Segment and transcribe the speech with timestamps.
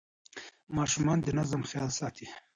[0.77, 2.25] ماشومان د نظم خیال ساتي.